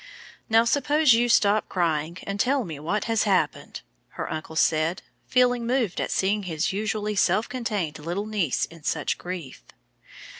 [0.49, 3.81] "Now suppose you stop crying, and tell me what has happened!"
[4.17, 9.19] her uncle said, feeling moved at seeing his usually self contained little niece in such
[9.19, 9.63] grief.